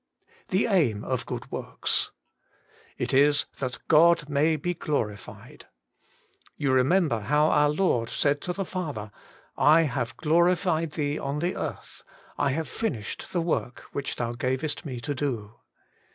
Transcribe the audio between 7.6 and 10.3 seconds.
Lord said to the Father:' I have